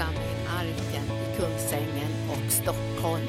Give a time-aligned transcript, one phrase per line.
[0.00, 3.26] församling Arken i Kungsängen och Stockholm.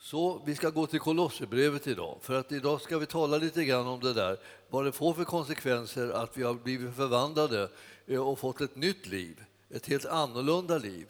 [0.00, 3.86] Så vi ska gå till Kolosserbrevet idag, för att idag ska vi tala lite grann
[3.86, 4.38] om det där,
[4.70, 7.68] vad det får för konsekvenser att vi har blivit förvandlade
[8.06, 11.06] eh, och fått ett nytt liv, ett helt annorlunda liv.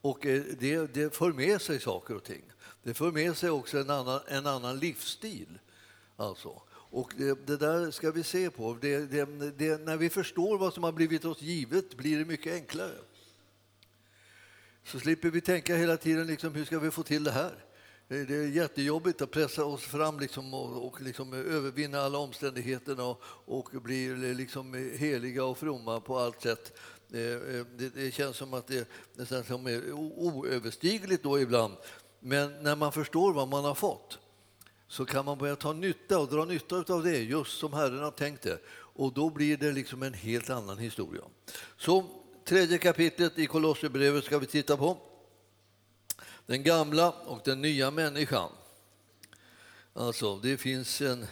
[0.00, 2.42] Och eh, det, det för med sig saker och ting.
[2.82, 5.58] Det för med sig också en annan, en annan livsstil.
[6.16, 6.62] Alltså.
[6.96, 8.78] Och det, det, där ska vi se på.
[8.80, 8.98] Det,
[9.58, 12.98] det, när vi förstår vad som har blivit oss givet blir det mycket enklare.
[14.84, 17.64] Så slipper vi tänka hela tiden liksom, hur ska vi få till det här.
[18.08, 23.22] Det är jättejobbigt att pressa oss fram liksom och, och liksom övervinna alla omständigheterna och,
[23.46, 26.78] och bli liksom heliga och fromma på allt sätt.
[27.08, 27.38] Det,
[27.78, 31.74] det, det känns som att det nästan som är oöverstigligt då ibland.
[32.20, 34.18] Men när man förstår vad man har fått
[34.88, 38.10] så kan man börja ta nytta och dra nytta av det just som Herren har
[38.10, 38.58] tänkt det.
[38.68, 41.22] Och då blir det liksom en helt annan historia.
[41.76, 42.04] Så
[42.44, 44.98] tredje kapitlet i Kolosserbrevet ska vi titta på.
[46.46, 48.50] Den gamla och den nya människan.
[49.92, 51.26] Alltså, det finns en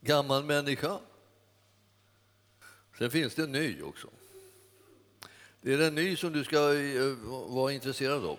[0.00, 0.98] gammal människa.
[2.98, 4.08] Sen finns det en ny också.
[5.60, 7.14] Det är den ny som du ska eh,
[7.46, 8.38] vara intresserad av.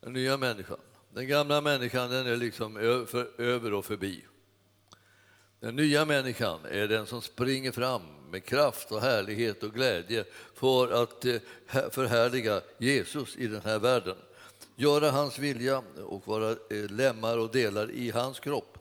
[0.00, 0.78] Den nya människan.
[1.14, 2.76] Den gamla människan den är liksom
[3.38, 4.24] över och förbi.
[5.60, 11.02] Den nya människan är den som springer fram med kraft och härlighet och glädje för
[11.02, 11.40] att eh,
[11.90, 14.16] förhärliga Jesus i den här världen.
[14.76, 18.78] Göra hans vilja och vara eh, lemmar och delar i hans kropp.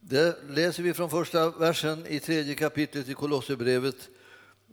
[0.00, 4.08] Det läser vi från första versen i tredje kapitlet i Kolosserbrevet.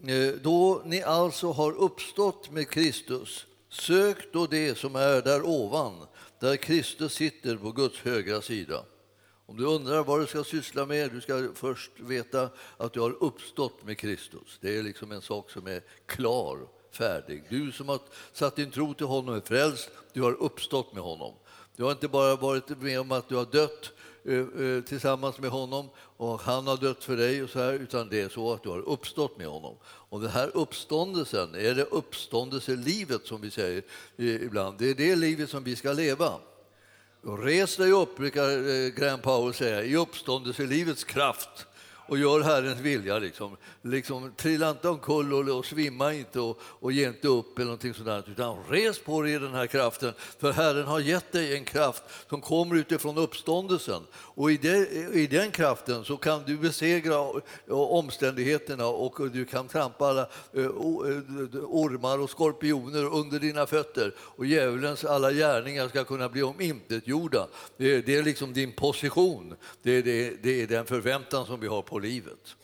[0.07, 6.07] Eh, då ni alltså har uppstått med Kristus Sök då det som är där ovan,
[6.39, 8.83] där Kristus sitter på Guds högra sida.
[9.45, 13.23] Om du undrar vad du ska syssla med, du ska först veta att du har
[13.23, 14.57] uppstått med Kristus.
[14.61, 17.43] Det är liksom en sak som är klar, färdig.
[17.49, 17.99] Du som har
[18.33, 21.33] satt din tro till honom är frälst, du har uppstått med honom.
[21.75, 23.91] Du har inte bara varit med om att du har dött
[24.25, 28.09] Eh, eh, tillsammans med honom och han har dött för dig och så här, utan
[28.09, 29.75] det är så att du har uppstått med honom.
[29.83, 33.83] Och den här uppståndelsen, är det uppståndelselivet som vi säger
[34.17, 36.33] eh, ibland, det är det livet som vi ska leva.
[37.23, 41.67] Res dig upp, brukar Graham Powell säga, i uppståndelselivets kraft
[42.11, 43.19] och gör Herrens vilja.
[43.19, 43.57] Liksom.
[43.81, 47.93] Liksom, trilla inte omkull och, och svimma inte och, och ge inte upp eller någonting
[47.93, 50.13] sådant, utan res på dig i den här kraften.
[50.39, 54.01] För Herren har gett dig en kraft som kommer utifrån uppståndelsen.
[54.13, 60.05] Och i, det, i den kraften så kan du besegra omständigheterna och du kan trampa
[60.05, 60.71] alla eh, eh,
[61.63, 67.47] ormar och skorpioner under dina fötter och djävulens alla gärningar ska kunna bli omintetgjorda.
[67.77, 71.81] Det, det är liksom din position, det, det, det är den förväntan som vi har
[71.81, 72.55] på livet.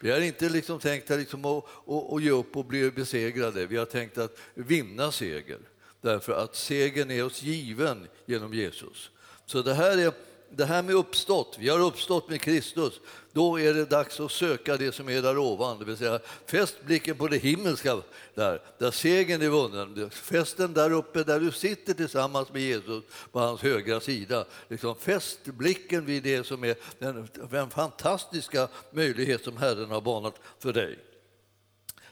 [0.00, 3.66] Vi har inte liksom tänkt att, liksom att, att, att ge upp och bli besegrade.
[3.66, 5.58] Vi har tänkt att vinna seger.
[6.00, 9.10] Därför att segern är oss given genom Jesus.
[9.46, 10.12] Så det här är
[10.50, 13.00] det här med uppstått, vi har uppstått med Kristus,
[13.36, 16.76] då är det dags att söka det som är där ovan, det vill säga fäst
[16.84, 18.02] blicken på det himmelska
[18.34, 20.10] där, där segern är vunnen.
[20.10, 24.44] Fäst den där uppe där du sitter tillsammans med Jesus på hans högra sida.
[24.68, 30.34] Liksom fäst blicken vid det som är den, den fantastiska möjlighet som Herren har banat
[30.58, 30.98] för dig.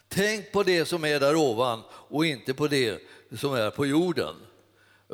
[0.09, 3.03] Tänk på det som är där ovan och inte på det
[3.39, 4.35] som är på jorden.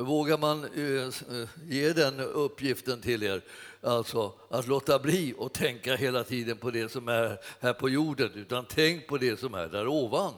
[0.01, 3.41] Vågar man eh, eh, ge den uppgiften till er,
[3.81, 8.31] alltså att låta bli och tänka hela tiden på det som är här på jorden,
[8.35, 10.33] utan tänk på det som är där ovan.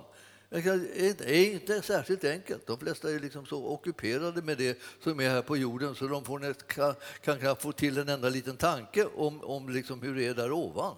[0.49, 0.65] Det
[1.25, 2.67] är inte särskilt enkelt.
[2.67, 6.25] De flesta är liksom så ockuperade med det som är här på jorden så de
[6.25, 6.53] får
[7.23, 10.51] kan, kan få till en enda liten tanke om, om liksom hur det är där
[10.51, 10.95] ovan.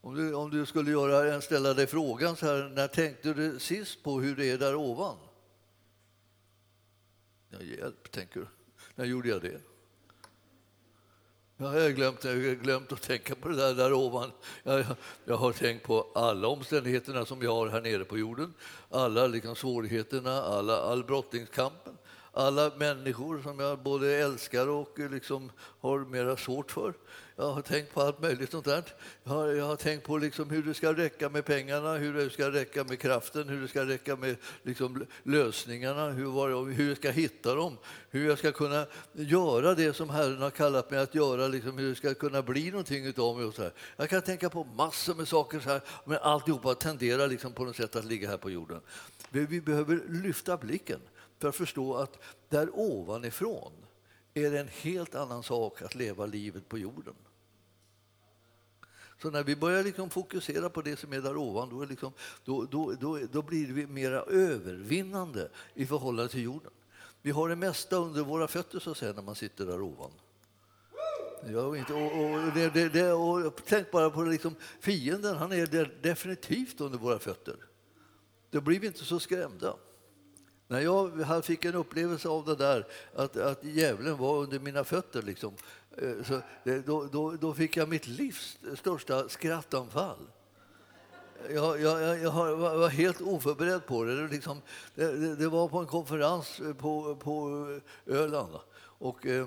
[0.00, 4.02] Om du, om du skulle göra, ställa dig frågan så här, när tänkte du sist
[4.02, 5.16] på hur det är där ovan?
[7.50, 8.46] Ja, hjälp, tänker du.
[8.94, 9.60] När gjorde jag det?
[11.56, 14.32] Jag har glömt, jag har glömt att tänka på det där, där ovan.
[14.62, 14.84] Jag,
[15.24, 18.54] jag har tänkt på alla omständigheterna som jag har här nere på jorden.
[18.90, 21.98] Alla liksom svårigheterna, alla, all brottningskampen.
[22.32, 26.94] Alla människor som jag både älskar och liksom har mera svårt för.
[27.40, 28.84] Jag har tänkt på allt möjligt sånt där.
[29.24, 32.30] Jag har, jag har tänkt på liksom hur det ska räcka med pengarna, hur det
[32.30, 37.10] ska räcka med kraften, hur det ska räcka med liksom lösningarna, hur, hur jag ska
[37.10, 37.76] hitta dem,
[38.10, 41.88] hur jag ska kunna göra det som Herren har kallat mig att göra, liksom hur
[41.88, 43.46] det ska kunna bli någonting av mig.
[43.46, 43.72] Och så här.
[43.96, 47.76] Jag kan tänka på massor med saker, så här, men alltihopa tenderar liksom på något
[47.76, 48.80] sätt att ligga här på jorden.
[49.30, 51.00] Vi behöver lyfta blicken
[51.38, 53.72] för att förstå att där ovanifrån
[54.34, 57.14] är det en helt annan sak att leva livet på jorden.
[59.22, 62.12] Så när vi börjar liksom fokusera på det som är där ovan då, är liksom,
[62.44, 66.70] då, då, då, då blir vi mera övervinnande i förhållande till jorden.
[67.22, 70.10] Vi har det mesta under våra fötter så att säga, när man sitter där ovan.
[71.46, 76.02] Jag inte, och, och, det, det, det, och tänk bara på liksom, fienden, han är
[76.02, 77.56] definitivt under våra fötter.
[78.50, 79.76] Då blir vi inte så skrämda.
[80.68, 85.22] När jag fick en upplevelse av det där, att, att djävulen var under mina fötter,
[85.22, 85.54] liksom,
[85.96, 86.34] Eh, så
[86.70, 90.26] eh, då, då, då fick jag mitt livs största skrattanfall.
[91.50, 94.22] Jag, jag, jag var helt oförberedd på det.
[94.22, 94.62] Det, liksom,
[94.94, 95.36] det.
[95.36, 97.66] det, var på en konferens eh, på, på
[98.06, 98.56] Öland.
[98.82, 99.46] Och, eh,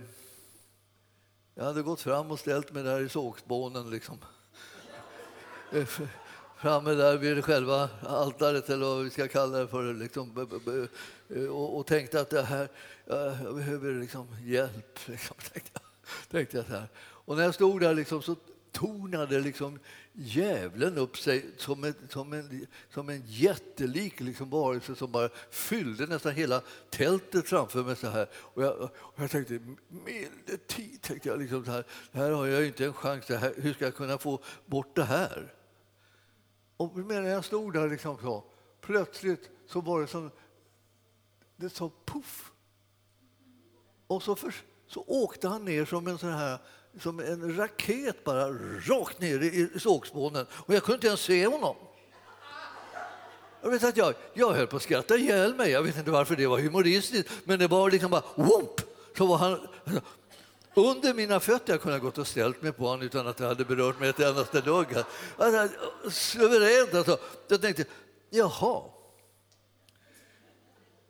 [1.56, 3.90] jag hade gått fram och ställt mig där i sågspånen.
[3.90, 4.18] Liksom.
[6.58, 9.94] Framme där vid själva altaret, eller vad vi ska kalla det för.
[9.94, 10.48] Liksom,
[11.50, 12.70] och, och tänkte att det här,
[13.44, 15.00] jag behöver liksom hjälp.
[15.08, 15.93] Liksom, tänkte jag.
[16.32, 16.88] Tänkte jag så här.
[16.98, 18.36] Och när jag stod där liksom, så
[18.74, 19.80] tornade liksom
[20.14, 26.06] djävulen upp sig som en, som en, som en jättelik liksom varelse som bara fyllde
[26.06, 27.96] nästan hela tältet framför mig.
[27.96, 28.28] så här.
[28.34, 31.40] Och jag, och jag tänkte, milde tid, tänkte jag.
[31.40, 33.30] Liksom så här, här har jag inte en chans.
[33.30, 35.54] Här, hur ska jag kunna få bort det här?
[36.78, 38.44] Och medan jag stod där liksom så,
[38.82, 40.32] plötsligt så var det som...
[41.56, 42.52] Det sa poff.
[44.08, 44.54] Och så, för,
[44.94, 46.58] så åkte han ner som en sån här
[47.02, 48.48] som en raket bara
[48.80, 51.76] rakt ner i sågspånen och jag kunde inte ens se honom.
[53.62, 55.72] Jag, vet att jag, jag höll på att skratta ihjäl mig.
[55.72, 58.82] Jag vet inte varför det var humoristiskt, men det var liksom bara whoop,
[59.18, 59.68] så var han
[60.74, 61.74] under mina fötter.
[61.74, 64.10] Jag kunde ha gått och ställt mig på honom utan att det hade berört mig
[64.10, 64.88] ett endaste dugg.
[65.38, 65.70] Alltså,
[66.10, 67.18] suveränt alltså.
[67.48, 67.86] Jag tänkte,
[68.30, 68.82] jaha.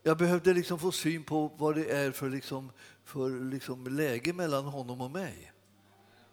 [0.02, 2.72] Jag behövde liksom få syn på vad det är för, liksom,
[3.04, 5.52] för liksom läge mellan honom och mig.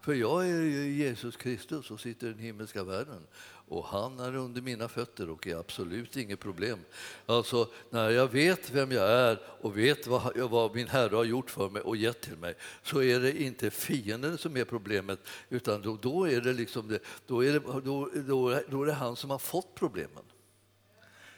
[0.01, 3.27] För jag är Jesus Kristus och sitter i den himmelska världen
[3.68, 6.79] och han är under mina fötter och är absolut inget problem.
[7.25, 11.50] Alltså, när jag vet vem jag är och vet vad, vad min Herre har gjort
[11.50, 15.19] för mig och gett till mig så är det inte fienden som är problemet
[15.50, 18.94] utan då, då är, det liksom det, då, är det, då, då, då är det
[18.94, 20.24] han som har fått problemen.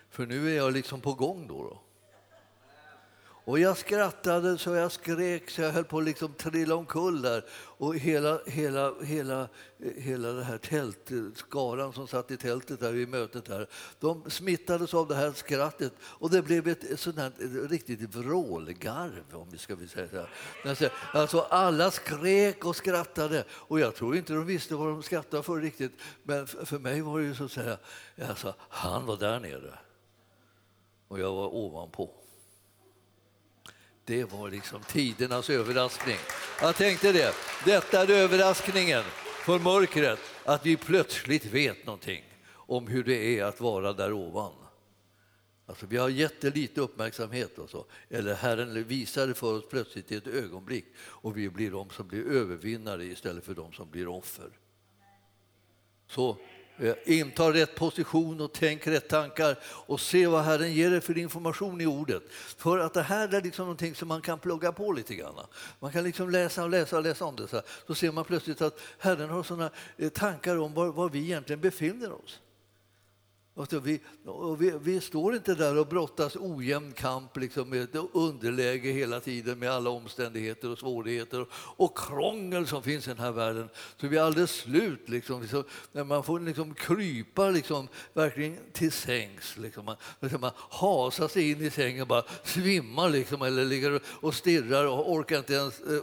[0.09, 1.63] För nu är jag liksom på gång då.
[1.63, 1.81] då.
[3.45, 7.45] Och jag skrattade så jag skrek så jag höll på att liksom trilla omkull där.
[7.53, 9.47] Och hela, hela, hela,
[9.97, 13.67] hela det här tältskaran som satt i tältet där vid mötet där,
[13.99, 17.31] de smittades av det här skrattet och det blev ett sånt här
[17.67, 20.69] riktigt vrålgarv om vi ska säga så.
[20.69, 25.43] Alltså, alltså alla skrek och skrattade och jag tror inte de visste vad de skrattade
[25.43, 25.91] för riktigt.
[26.23, 27.77] Men för mig var det ju så att säga,
[28.29, 29.79] alltså, han var där nere
[31.07, 32.22] och jag var ovanpå.
[34.05, 36.17] Det var liksom tidernas överraskning.
[36.61, 37.35] Jag tänkte det.
[37.65, 39.03] Detta är överraskningen
[39.45, 44.53] för mörkret, att vi plötsligt vet någonting om hur det är att vara där ovan.
[45.65, 47.85] Alltså, vi har jättelite uppmärksamhet, och så.
[48.09, 52.07] eller Herren visar det för oss plötsligt i ett ögonblick och vi blir de som
[52.07, 54.49] blir övervinnare istället för de som blir offer.
[56.07, 56.37] Så
[56.77, 61.17] Eh, inta rätt position och tänk rätt tankar och se vad Herren ger dig för
[61.17, 62.23] information i ordet.
[62.57, 65.35] För att det här är liksom någonting som man kan plugga på lite grann.
[65.79, 67.47] Man kan liksom läsa och läsa och läsa om det.
[67.47, 67.65] Så, här.
[67.87, 71.61] så ser man plötsligt att Herren har sådana eh, tankar om var, var vi egentligen
[71.61, 72.39] befinner oss.
[73.55, 73.99] Vi,
[74.57, 79.71] vi, vi, står inte där och brottas ojämn kamp liksom med underläge hela tiden med
[79.71, 83.69] alla omständigheter och svårigheter och, och krångel som finns i den här världen.
[83.97, 85.09] Så vi är alldeles slut.
[85.09, 89.57] Liksom, så när man får liksom krypa liksom, verkligen till sängs.
[89.57, 94.01] Liksom, man, liksom, man hasar sig in i sängen och bara svimmar liksom, eller ligger
[94.05, 96.01] och stirrar och orkar inte ens äh,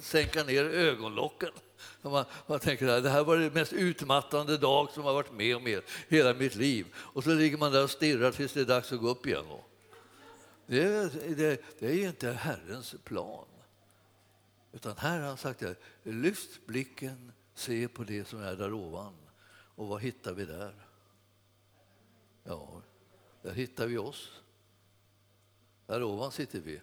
[0.00, 1.50] sänka ner ögonlocken.
[2.02, 5.56] Man, man tänker att det här var den mest utmattande dag som har varit med
[5.56, 6.86] om er hela mitt liv.
[6.96, 9.44] Och så ligger man där och stirrar tills det är dags att gå upp igen.
[10.66, 13.46] Det är, det, det är inte Herrens plan.
[14.72, 19.14] Utan här har han sagt att lyft blicken, se på det som är där ovan.
[19.74, 20.74] Och vad hittar vi där?
[22.44, 22.82] Ja,
[23.42, 24.30] där hittar vi oss.
[25.86, 26.80] Där ovan sitter vi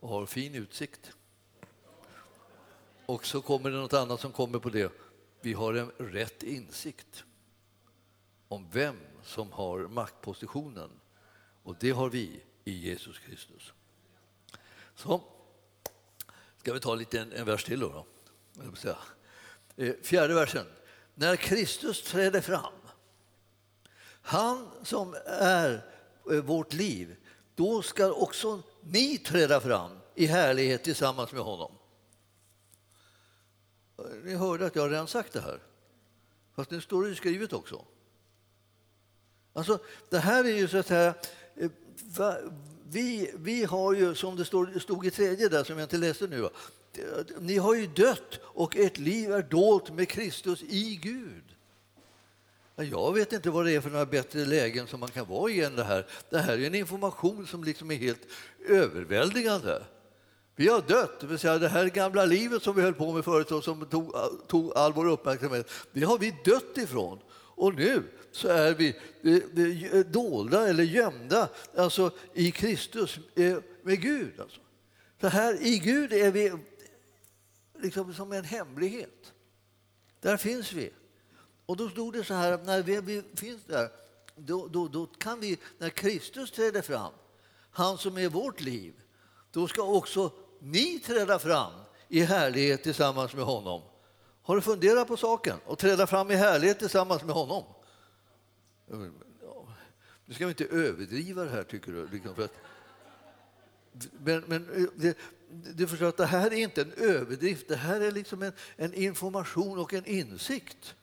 [0.00, 1.12] och har fin utsikt.
[3.10, 4.92] Och så kommer det något annat som kommer på det.
[5.40, 7.24] Vi har en rätt insikt
[8.48, 10.90] om vem som har maktpositionen.
[11.62, 13.72] Och det har vi i Jesus Kristus.
[14.94, 15.22] Så
[16.58, 18.06] ska vi ta lite en, en vers till då.
[18.54, 18.96] då.
[19.76, 20.66] Eh, fjärde versen.
[21.14, 22.72] När Kristus träder fram,
[24.22, 25.84] han som är
[26.30, 27.16] eh, vårt liv,
[27.54, 31.72] då ska också ni träda fram i härlighet tillsammans med honom.
[34.24, 35.58] Ni hörde att jag redan sagt det här.
[36.56, 37.84] Fast nu står det ju skrivet också.
[39.52, 41.14] Alltså, det här är ju så att säga...
[41.56, 41.70] Eh,
[42.92, 46.26] vi, vi har ju, som det stod, stod i tredje där, som jag inte läste
[46.26, 46.48] nu,
[47.38, 51.44] ni har ju dött och ert liv är dolt med Kristus i Gud.
[52.76, 55.64] Jag vet inte vad det är för några bättre lägen som man kan vara i
[55.64, 56.06] än det här.
[56.30, 58.26] Det här är en information som liksom är helt
[58.68, 59.82] överväldigande.
[60.56, 63.24] Vi har dött, det vill säga det här gamla livet som vi höll på med
[63.24, 64.14] förut och som tog,
[64.48, 67.18] tog all vår uppmärksamhet, det har vi dött ifrån.
[67.32, 68.02] Och nu
[68.32, 68.96] så är vi
[70.06, 74.40] dolda eller gömda alltså, i Kristus eh, med Gud.
[74.40, 74.60] Alltså.
[75.20, 76.52] Så här i Gud är vi
[77.78, 79.32] liksom som en hemlighet.
[80.20, 80.90] Där finns vi.
[81.66, 83.88] Och då stod det så här att när vi, vi finns där,
[84.36, 87.12] då, då, då kan vi, när Kristus träder fram,
[87.70, 88.94] han som är vårt liv,
[89.52, 91.72] då ska också ni träda fram
[92.08, 93.82] i härlighet tillsammans med honom.
[94.42, 95.56] Har du funderat på saken?
[95.64, 97.64] Och träda fram i härlighet tillsammans med honom?
[100.26, 102.08] Nu ska vi inte överdriva det här, tycker du.
[102.08, 102.56] liksom, för att-
[104.24, 105.18] Men, men det,
[105.50, 108.94] du förstår att det här är inte en överdrift, det här är liksom en, en
[108.94, 110.94] information och en insikt.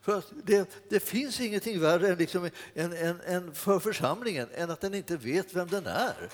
[0.00, 4.70] För att det, det finns ingenting värre än, liksom en, en, en för församlingen än
[4.70, 6.30] att den inte vet vem den är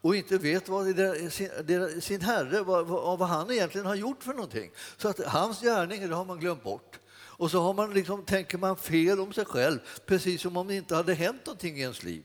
[0.00, 3.94] och inte vet vad det, sin, det, sin herre, vad, vad, vad han egentligen har
[3.94, 4.70] gjort för någonting.
[4.96, 6.98] Så att hans gärning det har man glömt bort.
[7.12, 10.74] Och så har man liksom, tänker man fel om sig själv, precis som om det
[10.74, 12.24] inte hade hänt någonting i ens liv.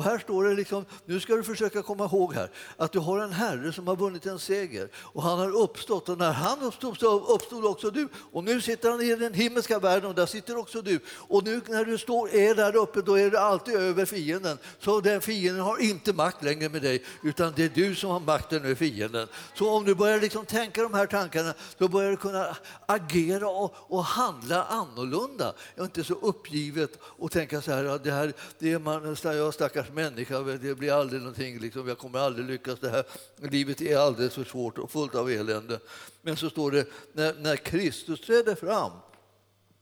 [0.00, 3.18] Och här står det liksom, nu ska du försöka komma ihåg här, att du har
[3.18, 6.98] en herre som har vunnit en seger och han har uppstått och när han uppstod
[6.98, 8.08] så uppstod också du.
[8.32, 11.00] Och nu sitter han i den himmelska världen och där sitter också du.
[11.08, 14.58] Och nu när du står, är där uppe då är du alltid över fienden.
[14.78, 18.20] Så den fienden har inte makt längre med dig utan det är du som har
[18.20, 19.28] makten över fienden.
[19.54, 23.74] Så om du börjar liksom tänka de här tankarna då börjar du kunna agera och,
[23.76, 25.54] och handla annorlunda.
[25.74, 29.16] Jag är inte så uppgivet och tänka så här, ja, det här det är man,
[29.24, 33.04] jag stackars människa, det blir aldrig någonting, liksom, jag kommer aldrig lyckas, det här
[33.36, 35.80] livet är alldeles för svårt och fullt av elände.
[36.22, 38.92] Men så står det, när, när Kristus träder fram,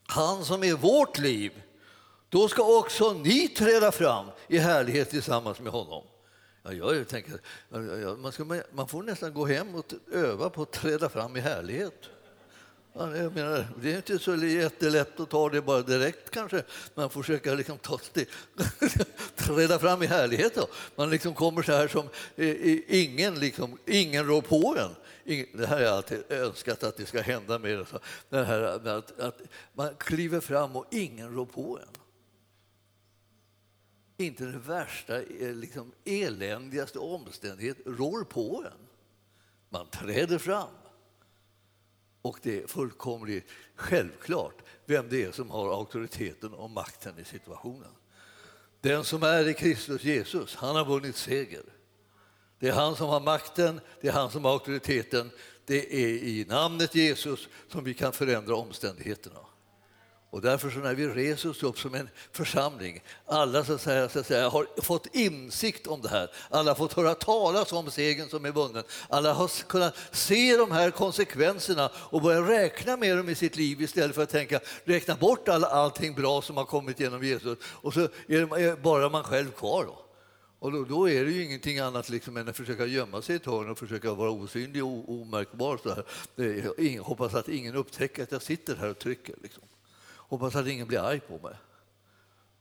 [0.07, 1.51] han som är vårt liv,
[2.29, 6.03] då ska också ni träda fram i härlighet tillsammans med honom.
[6.63, 7.39] Ja, jag tänker,
[8.15, 12.09] man, ska, man får nästan gå hem och öva på att träda fram i härlighet.
[12.93, 16.63] Jag menar, det är inte så jättelätt att ta det bara direkt kanske.
[16.95, 18.27] Man får försöka liksom ta steg,
[19.35, 20.55] träda fram i härlighet.
[20.55, 20.67] Då.
[20.95, 22.09] Man liksom kommer så här som
[22.87, 24.95] ingen, liksom, ingen rår på en.
[25.53, 27.85] Det här har jag alltid önskat att det ska hända med
[28.29, 28.43] det.
[28.43, 29.41] här, med att, att
[29.73, 32.01] man kliver fram och ingen rår på en.
[34.25, 38.87] Inte den värsta, eh, liksom, eländigaste omständighet rår på en.
[39.69, 40.78] Man träder fram.
[42.21, 47.91] Och det är fullkomligt självklart vem det är som har auktoriteten och makten i situationen.
[48.81, 51.63] Den som är i Kristus Jesus, han har vunnit seger.
[52.59, 55.31] Det är han som har makten, det är han som har auktoriteten.
[55.65, 59.39] Det är i namnet Jesus som vi kan förändra omständigheterna.
[60.31, 64.09] Och därför så när vi reser oss upp som en församling, alla så att säga,
[64.09, 67.91] så att säga, har fått insikt om det här, alla har fått höra talas om
[67.91, 73.17] segern som är vunnen, alla har kunnat se de här konsekvenserna och börja räkna med
[73.17, 76.65] dem i sitt liv istället för att tänka räkna bort all, allting bra som har
[76.65, 79.85] kommit genom Jesus och så är det bara man själv kvar.
[79.85, 80.05] Då.
[80.59, 83.35] Och då, då, är det ju ingenting annat liksom än att försöka gömma sig i
[83.35, 85.79] ett hörn och försöka vara osynlig och omärkbar.
[85.83, 86.99] Så här.
[86.99, 89.35] Hoppas att ingen upptäcker att jag sitter här och trycker.
[89.43, 89.63] Liksom.
[90.29, 91.55] Hoppas att ingen blir arg på mig.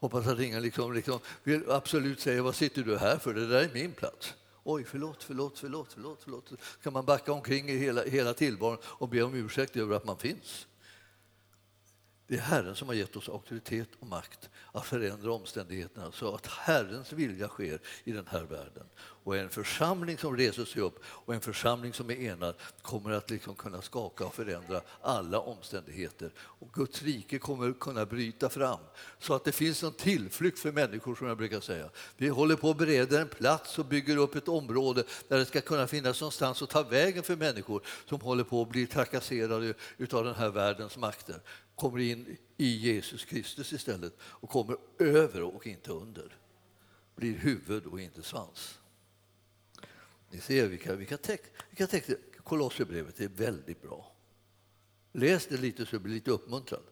[0.01, 3.35] Hoppas att ingen liksom, liksom vill absolut säga vad sitter du här för?
[3.35, 4.35] Det där är min plats.
[4.65, 6.19] Oj, förlåt, förlåt, förlåt, förlåt.
[6.23, 6.53] förlåt.
[6.83, 10.19] Kan man backa omkring i hela, hela tillvaron och be om ursäkt över att man
[10.19, 10.67] finns?
[12.29, 16.47] Det är Herren som har gett oss auktoritet och makt att förändra omständigheterna så att
[16.47, 18.85] Herrens vilja sker i den här världen.
[18.99, 23.31] Och en församling som reser sig upp och en församling som är enad kommer att
[23.31, 26.33] liksom kunna skaka och förändra alla omständigheter.
[26.39, 28.81] Och Guds rike kommer att kunna bryta fram
[29.19, 31.91] så att det finns en tillflykt för människor som jag brukar säga.
[32.17, 35.61] Vi håller på att bereda en plats och bygger upp ett område där det ska
[35.61, 39.75] kunna finnas någonstans att ta vägen för människor som håller på att bli trakasserade
[40.13, 41.41] av den här världens makter
[41.79, 46.37] kommer in i Jesus Kristus istället och kommer över och inte under.
[47.15, 48.79] Blir huvud och inte svans.
[50.31, 52.17] Ni ser vilka, vilka, text, vilka texter.
[52.45, 54.13] Kolosserbrevet är väldigt bra.
[55.13, 56.83] Läs det lite så blir lite uppmuntrad.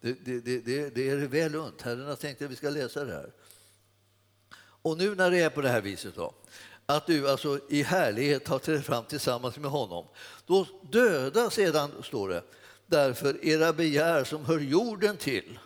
[0.00, 1.82] Det, det, det, det, det är väl unt.
[1.82, 3.32] Herren har tänkt att vi ska läsa det här.
[4.58, 6.34] Och nu när det är på det här viset då,
[6.86, 10.06] att du alltså i härlighet har trätt fram tillsammans med honom,
[10.46, 12.42] då döda sedan, står det,
[12.86, 15.58] därför era begär som hör jorden till.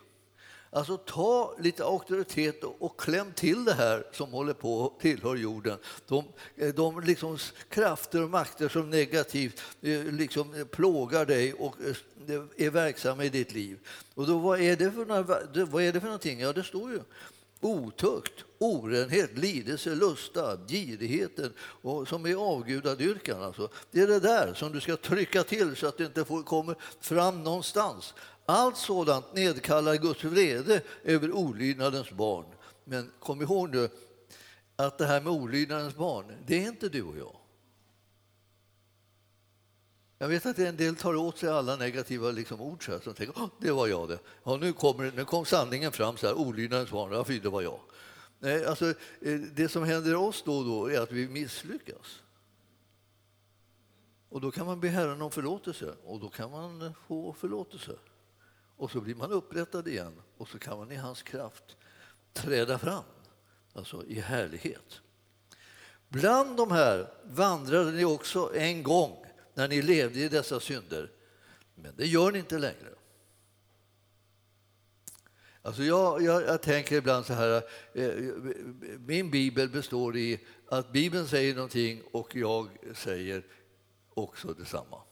[0.73, 5.79] Alltså ta lite auktoritet och, kläm till det här som håller på och tillhör jorden.
[6.07, 6.25] De,
[6.57, 11.77] eh, de liksom krafter och makter som negativt eh, liksom plågar dig och
[12.29, 13.79] eh, är verksamma i ditt liv.
[14.15, 16.41] Och då, vad, är det för, vad är det för någonting?
[16.41, 17.01] Ja, det står ju
[17.61, 23.43] otukt, orenhet, lidelse, lusta, girigheten och som är avgudadyrkan.
[23.43, 23.69] Alltså.
[23.91, 26.77] Det är det där som du ska trycka till så att det inte får, kommer
[27.01, 28.15] fram någonstans.
[28.47, 32.45] Allt sådant nedkallar Guds vrede över olydnadens barn.
[32.85, 33.89] Men kom ihåg nu
[34.77, 37.40] att det här med olydnadens barn, det är inte du och jag.
[40.23, 43.15] Jag vet att en del tar åt sig alla negativa liksom ord så här, som
[43.15, 44.19] tänker det var jag det.
[44.45, 47.63] Ja, nu, kommer, nu kom sanningen fram, så här, olydnadens barn, ja, fy, det var
[47.63, 47.81] jag.
[48.39, 48.89] Nej, alltså,
[49.21, 52.23] eh, det som händer oss då och då är att vi misslyckas.
[54.29, 57.93] Och då kan man be Herren om förlåtelse och då kan man få förlåtelse.
[58.77, 61.77] Och så blir man upprättad igen och så kan man i hans kraft
[62.33, 63.05] träda fram,
[63.73, 65.01] alltså i härlighet.
[66.09, 69.25] Bland de här vandrade ni också en gång
[69.61, 71.11] när ni levde i dessa synder.
[71.75, 72.89] Men det gör ni inte längre.
[75.63, 77.63] Alltså jag, jag, jag tänker ibland så här,
[77.95, 78.11] eh,
[78.99, 83.43] min bibel består i att Bibeln säger någonting och jag säger
[84.15, 85.03] också detsamma.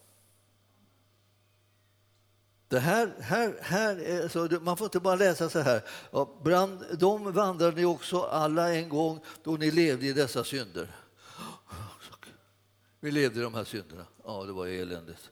[2.68, 5.82] Det här, här, här är, så man får inte bara läsa så här.
[6.42, 11.07] Bland dem vandrade ni också alla en gång då ni levde i dessa synder.
[13.00, 14.06] Vi levde i de här synderna.
[14.24, 15.30] Ja, det var eländigt.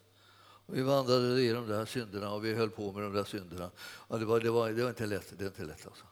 [0.67, 3.71] Vi vandrade i de där synderna och vi höll på med de där synderna.
[4.09, 5.31] Ja, det, var, det, var, det var inte lätt.
[5.39, 6.05] Det var inte lätt alltså.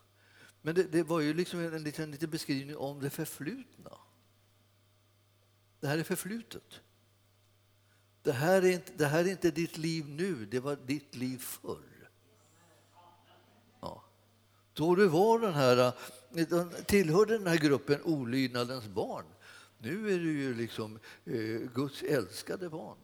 [0.63, 3.91] Men det, det, var ju liksom en liten, liten beskrivning om det förflutna.
[5.81, 6.81] Det här är förflutet.
[8.23, 11.39] Det här, är inte, det här är inte ditt liv nu, det var ditt liv
[11.39, 12.11] förr.
[13.81, 14.05] Ja.
[14.73, 15.93] Då du var den här,
[16.35, 19.25] eh, tillhörde den här gruppen olydnadens barn
[19.85, 22.99] nu är du ju liksom eh, Guds älskade barn.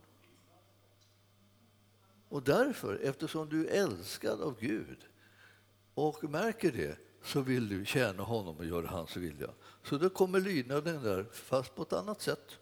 [2.29, 4.99] Och därför, eftersom du är älskad av Gud
[5.95, 9.51] och märker det, så vill du tjäna honom och göra hans vilja.
[9.83, 12.59] Så då kommer lydnaden där, fast på ett annat sätt.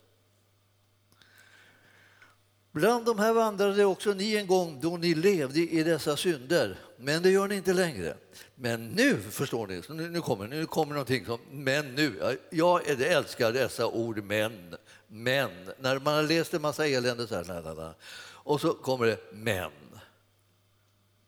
[2.72, 7.22] Bland de här vandrade också ni en gång då ni levde i dessa synder, men
[7.22, 8.14] det gör ni inte längre.
[8.54, 12.38] Men nu, förstår ni, nu, nu kommer, nu kommer någonting som men nu.
[12.50, 14.74] Jag älskar dessa ord men,
[15.06, 15.50] men.
[15.78, 19.70] När man har läst en massa elände så här, och så kommer det men.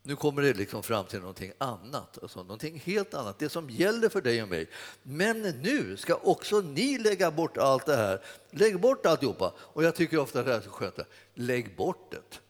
[0.02, 4.08] Nu kommer det liksom fram till någonting annat, alltså någonting helt annat, det som gäller
[4.08, 4.68] för dig och mig.
[5.02, 8.24] Men nu ska också ni lägga bort allt det här.
[8.50, 9.54] Lägg bort alltihopa.
[9.58, 10.98] Och jag tycker ofta det är så skönt,
[11.34, 12.40] lägg bort det.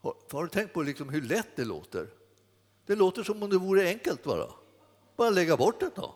[0.00, 2.08] Har, har du tänkt på liksom hur lätt det låter?
[2.86, 4.50] Det låter som om det vore enkelt bara.
[5.16, 6.14] Bara lägga bort det då.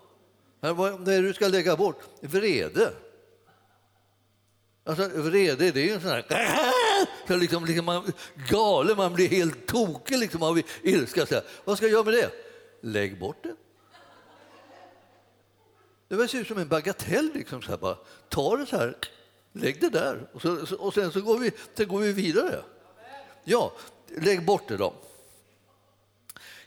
[0.61, 2.93] Vad är det du ska lägga bort vrede.
[4.85, 6.25] Alltså, vrede det är ju en sån här...
[7.29, 8.13] Så liksom, liksom man,
[8.49, 11.27] galen, man blir helt tokig liksom av ilska.
[11.27, 11.45] Så här.
[11.65, 12.31] Vad ska jag göra med det?
[12.81, 13.55] Lägg bort det.
[16.17, 17.31] Det ser ut som en bagatell.
[17.35, 17.97] Liksom, så här, bara.
[18.29, 18.97] Ta det så här,
[19.53, 22.63] lägg det där och, så, och sen så går vi, sen går vi vidare.
[23.45, 23.73] Ja,
[24.07, 24.95] lägg bort det då.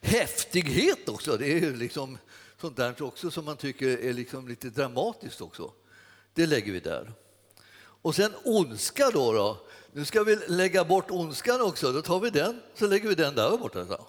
[0.01, 2.17] Häftighet också, det är liksom
[2.61, 5.71] sånt där också som man tycker är liksom lite dramatiskt också.
[6.33, 7.13] Det lägger vi där.
[8.01, 9.57] Och sen ondska då, då.
[9.93, 11.91] Nu ska vi lägga bort ondskan också.
[11.91, 13.85] Då tar vi den, så lägger vi den där borta.
[13.85, 14.07] Så.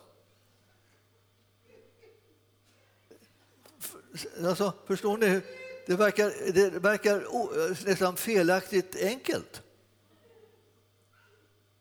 [4.47, 5.40] Alltså, förstår ni?
[5.87, 7.27] Det verkar, det verkar
[7.87, 9.62] nästan felaktigt enkelt.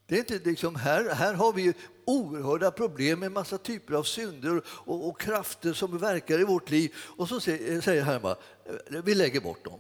[0.06, 1.74] Det är inte liksom, här, här har vi
[2.06, 6.96] oerhörda problem med massa typer av synder och, och krafter som verkar i vårt liv.
[7.18, 8.36] Och så säger, säger Herma,
[8.66, 9.80] eh, vi lägger bort dem.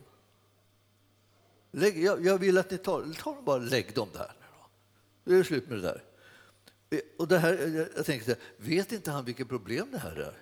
[1.71, 4.31] Lägg, jag, jag, vill att ni tar, tar bara lägg dem där.
[5.23, 6.03] Nu är det slut med det där.
[6.89, 10.37] Eh, och det här, eh, jag tänkte, vet inte han vilket problem det här är?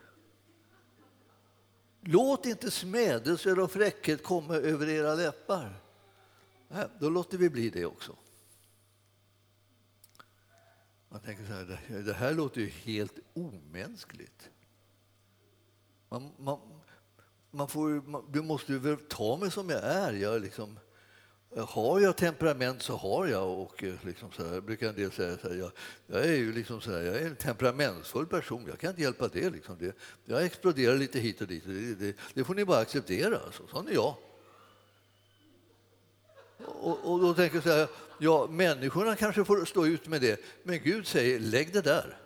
[2.01, 5.81] Låt inte smädelser och fräckhet komma över era läppar.
[6.67, 8.15] Nej, då låter vi bli det också.
[11.09, 14.49] Man tänker så här, det här låter ju helt omänskligt.
[16.09, 16.59] Man, man,
[17.51, 20.13] man får, man, du måste ju ta mig som jag är.
[20.13, 20.79] Jag liksom,
[21.55, 23.59] har jag temperament så har jag.
[23.59, 25.71] Och eh, liksom så här, brukar en del säga så här, jag,
[26.07, 29.27] jag, är ju liksom så här, jag är en temperamentsfull person, jag kan inte hjälpa
[29.27, 29.49] det.
[29.49, 29.77] Liksom.
[29.79, 31.63] det jag exploderar lite hit och dit.
[31.65, 33.39] Det, det, det får ni bara acceptera.
[33.45, 33.67] Alltså.
[33.67, 34.15] Sån är jag.
[36.65, 37.87] och, och då tänker jag så här,
[38.19, 42.17] ja, människorna kanske får stå ut med det, men Gud säger lägg det där.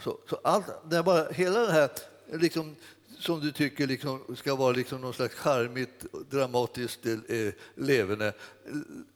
[0.00, 1.90] Så, så allt, det är bara, hela det här
[2.32, 2.76] liksom,
[3.22, 8.34] som du tycker liksom ska vara liksom någon slags charmigt, dramatiskt eh, levande,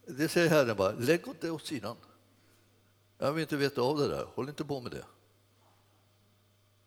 [0.06, 1.96] det säger Herren bara, lägg det åt sidan.
[3.18, 5.04] Jag vill inte veta av det där, håll inte på med det.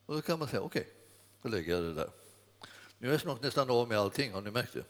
[0.05, 0.93] Och då kan man säga, okej, okay,
[1.41, 2.09] då lägger jag det där.
[2.97, 4.83] Nu är jag snart nästan av med allting, har ni märkt det?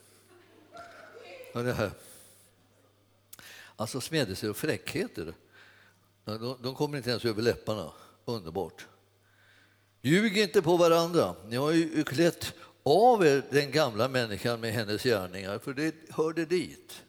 [1.53, 1.91] Ja, det här.
[3.75, 5.33] Alltså smädelser och fräckheter,
[6.23, 7.91] de, de kommer inte ens över läpparna.
[8.25, 8.87] Underbart.
[10.01, 11.35] Ljug inte på varandra.
[11.47, 16.45] Ni har ju klätt av er den gamla människan med hennes gärningar, för det hörde
[16.45, 17.03] dit.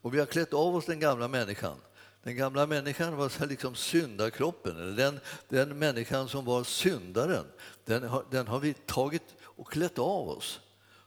[0.00, 1.76] Och vi har klätt av oss den gamla människan.
[2.22, 7.44] Den gamla människan var liksom syndakroppen, den, den människan som var syndaren.
[7.84, 10.60] Den har, den har vi tagit och klätt av oss.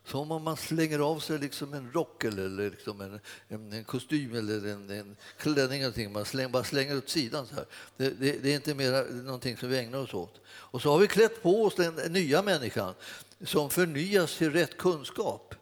[0.07, 4.35] Som om man slänger av sig liksom en rock eller liksom en, en, en kostym
[4.35, 5.81] eller en, en klänning.
[5.81, 7.47] Eller man slänger, bara slänger åt sidan.
[7.47, 7.65] Så här.
[7.97, 10.41] Det, det, det, är inte mer någonting som vi ägnar oss åt.
[10.47, 12.93] Och så har vi klätt på oss den nya människan
[13.41, 15.55] som förnyas till rätt kunskap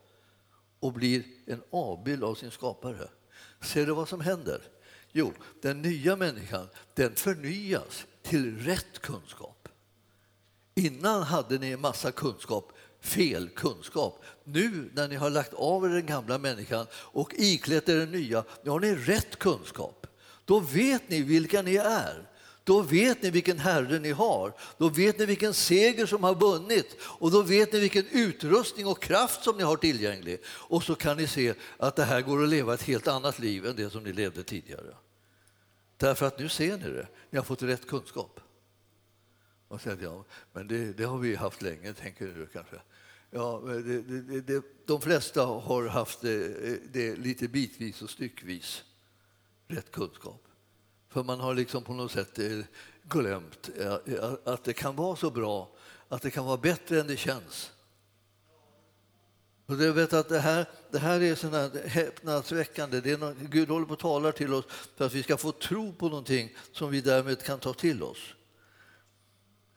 [0.79, 3.09] och blir en avbild av sin skapare.
[3.61, 4.61] Ser du vad som händer?
[5.11, 9.69] Jo, den nya människan den förnyas till rätt kunskap.
[10.75, 12.71] Innan hade ni en massa kunskap
[13.05, 14.23] fel kunskap.
[14.43, 18.43] Nu när ni har lagt av er den gamla människan och iklätt er den nya,
[18.63, 20.07] nu har ni rätt kunskap.
[20.45, 22.29] Då vet ni vilka ni är.
[22.63, 24.53] Då vet ni vilken Herre ni har.
[24.77, 29.01] Då vet ni vilken seger som har vunnit och då vet ni vilken utrustning och
[29.01, 30.39] kraft som ni har tillgänglig.
[30.45, 33.65] Och så kan ni se att det här går att leva ett helt annat liv
[33.65, 34.95] än det som ni levde tidigare.
[35.97, 38.39] Därför att nu ser ni det, ni har fått rätt kunskap.
[39.67, 42.75] Och säger, ja, men det, det, har vi haft länge, tänker du kanske.
[43.31, 48.83] Ja, det, det, det, de flesta har haft det, det, lite bitvis och styckvis,
[49.67, 50.47] rätt kunskap.
[51.09, 52.59] För man har liksom på något sätt eh,
[53.03, 55.71] glömt eh, att det kan vara så bra,
[56.09, 57.71] att det kan vara bättre än det känns.
[59.65, 63.01] Och jag vet att det här, det här är såna häpnadsväckande.
[63.01, 65.51] Det är något, Gud håller på att tala till oss för att vi ska få
[65.51, 68.35] tro på någonting som vi därmed kan ta till oss.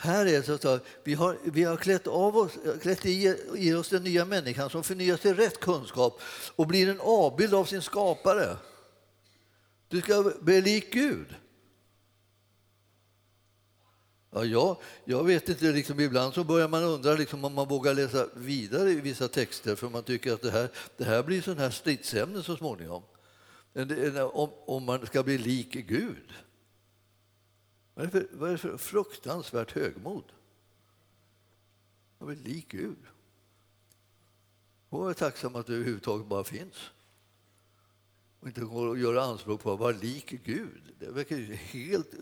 [0.01, 3.75] Här är det så att vi har, vi har klätt, av oss, klätt i, i
[3.75, 6.21] oss den nya människan som förnyas till rätt kunskap
[6.57, 8.57] och blir en avbild av sin skapare.
[9.89, 11.27] Du ska bli lik Gud.
[14.31, 17.95] Ja, jag, jag vet inte, liksom, ibland så börjar man undra liksom, om man vågar
[17.95, 21.59] läsa vidare i vissa texter för man tycker att det här, det här blir sån
[21.59, 23.03] här stridsämne så småningom.
[24.33, 26.33] Om, om man ska bli lik Gud.
[27.99, 30.25] Vad är, det för, vad är det för fruktansvärt högmod?
[32.19, 32.97] Jag vill lik Gud.
[34.89, 36.91] Och jag är tacksam att du överhuvudtaget bara finns.
[38.41, 40.83] Och inte går att göra anspråk på att vara lik Gud.
[40.99, 42.15] Det verkar ju helt,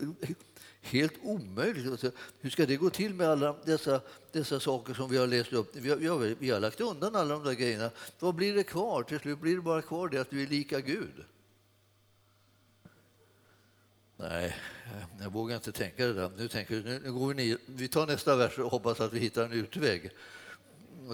[0.81, 1.91] helt omöjligt.
[1.91, 5.53] Alltså, hur ska det gå till med alla dessa, dessa saker som vi har läst
[5.53, 5.75] upp?
[5.75, 7.91] Vi har, vi har, vi har lagt undan alla de där grejerna.
[8.19, 9.03] Vad blir det kvar?
[9.03, 11.25] Till slut blir det bara kvar det att du är lika Gud.
[14.15, 14.55] Nej,
[14.95, 16.31] Eh, jag vågar inte tänka det där.
[16.37, 17.57] Nu tänker, nu, nu går vi, ner.
[17.65, 20.11] vi tar nästa vers och hoppas att vi hittar en utväg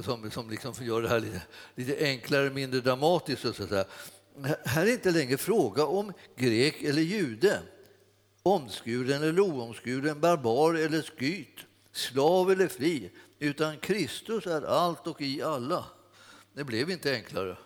[0.03, 1.41] som, som liksom gör det här lite,
[1.75, 3.55] lite enklare, mindre dramatiskt.
[3.55, 3.85] Så.
[4.65, 7.59] Här är inte längre fråga om grek eller jude,
[8.43, 11.59] omskuren eller oomskuren, barbar eller skyt,
[11.91, 15.85] slav eller fri, utan Kristus är allt och i alla.
[16.53, 17.57] Det blev inte enklare.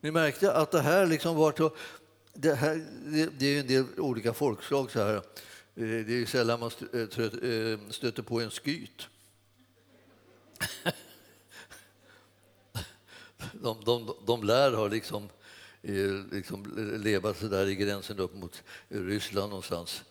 [0.00, 1.52] Ni märkte att det här liksom var
[2.34, 2.86] det, här,
[3.38, 4.90] det, är en del olika folkslag.
[4.90, 5.14] Så här.
[5.16, 5.22] Eh,
[6.06, 9.08] det är sällan man eh, eh, stöter på en skyt.
[13.52, 15.28] De, de, de lär ha liksom,
[16.32, 16.66] liksom
[17.04, 20.02] levat så där i gränsen upp mot Ryssland någonstans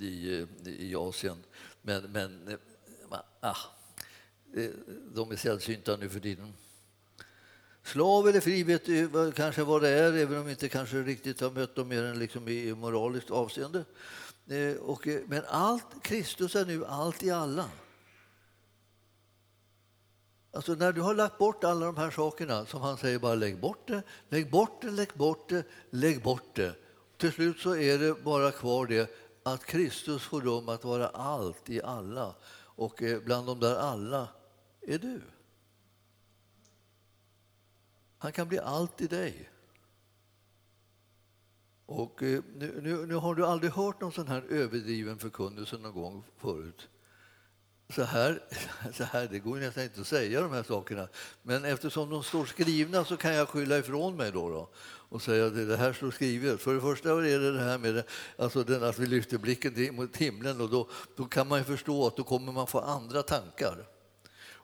[0.00, 1.36] i, i Asien.
[1.82, 2.58] Men, men
[3.40, 3.56] ah,
[5.14, 6.52] de är sällsynta nu för tiden.
[7.82, 11.40] Slav eller fri vet du kanske vad det är, även om vi inte kanske riktigt
[11.40, 13.84] har mött dem mer än liksom i moraliskt avseende.
[14.48, 17.70] Eh, och, eh, men allt, Kristus är nu allt i alla.
[20.52, 23.60] Alltså när du har lagt bort alla de här sakerna, som han säger, bara lägg
[23.60, 26.74] bort det, lägg bort det, lägg bort det, lägg bort det.
[27.16, 29.10] Till slut så är det bara kvar det
[29.42, 32.34] att Kristus får rum att vara allt i alla.
[32.52, 34.28] Och eh, bland de där alla
[34.80, 35.20] är du.
[38.22, 39.50] Han kan bli allt i dig.
[41.86, 45.92] Och eh, nu, nu, nu, har du aldrig hört någon sån här överdriven förkunnelse någon
[45.92, 46.88] gång förut.
[47.88, 48.42] så här,
[48.94, 51.08] så här, det går nästan inte att säga de här sakerna,
[51.42, 54.70] men eftersom de står skrivna så kan jag skylla ifrån mig då, då
[55.10, 56.60] och säga att det här står skrivet.
[56.60, 58.04] För det första är det det här med det,
[58.36, 62.16] alltså den, att vi lyfter blicken mot himlen och då, då kan man förstå att
[62.16, 63.86] då kommer man få andra tankar.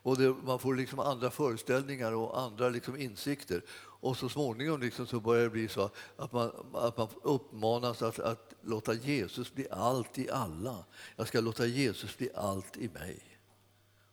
[0.06, 3.62] Och det, man får liksom andra föreställningar och andra liksom insikter.
[3.78, 8.18] Och så småningom liksom så börjar det bli så att man, att man uppmanas att,
[8.18, 10.84] att låta Jesus bli allt i alla.
[11.16, 13.38] Jag ska låta Jesus bli allt i mig.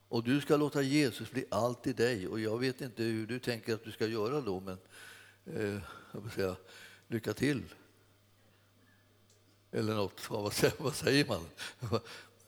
[0.08, 2.28] Och du ska låta Jesus bli allt i dig.
[2.28, 4.78] Och jag vet inte hur du tänker att du ska göra då, men
[5.46, 6.56] eh, jag vill säga,
[7.08, 7.64] lycka till.
[9.72, 10.30] Eller något,
[10.80, 11.46] vad säger man?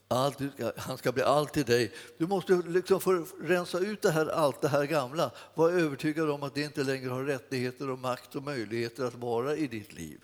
[0.07, 0.39] Allt,
[0.77, 1.93] han ska bli allt i dig.
[2.17, 5.31] Du måste liksom få rensa ut det här, allt det här gamla.
[5.53, 9.55] Var övertygad om att det inte längre har rättigheter och makt och möjligheter att vara
[9.55, 10.23] i ditt liv.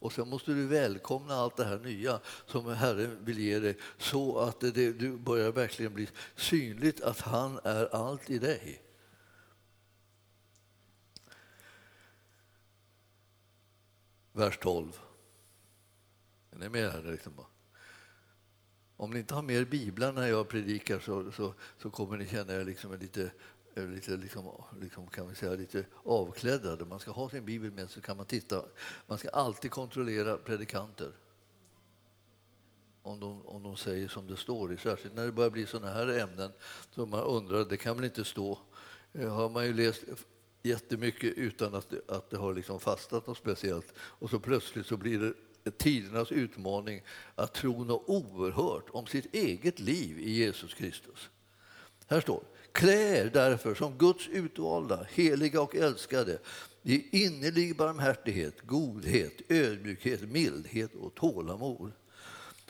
[0.00, 4.38] Och sen måste du välkomna allt det här nya som Herren vill ge dig så
[4.38, 8.82] att det, du börjar verkligen bli synligt att han är allt i dig.
[14.32, 15.00] Vers 12.
[16.50, 17.02] Är ni med här?
[17.02, 17.46] Liksom bara.
[19.00, 22.52] Om ni inte har mer biblar när jag predikar så, så, så kommer ni känna
[22.52, 23.30] er liksom lite,
[23.74, 26.84] lite, liksom, liksom, kan vi säga, lite avklädda.
[26.84, 28.64] Man ska ha sin bibel med så kan man titta.
[29.06, 31.12] Man ska alltid kontrollera predikanter.
[33.02, 36.18] Om de, om de säger som det står, särskilt när det börjar bli sådana här
[36.18, 36.52] ämnen
[36.90, 38.58] som man undrar, det kan väl inte stå.
[39.12, 40.04] Eh, har man ju läst
[40.62, 44.96] jättemycket utan att det, att det har liksom fastnat något speciellt och så plötsligt så
[44.96, 45.34] blir det
[45.70, 47.02] tidernas utmaning
[47.34, 51.28] att tro något oerhört om sitt eget liv i Jesus Kristus.
[52.06, 56.38] Här står Klä er därför som Guds utvalda, heliga och älskade
[56.82, 61.92] i innerlig barmhärtighet, godhet, ödmjukhet, mildhet och tålamod.